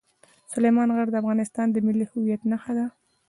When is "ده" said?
2.77-2.85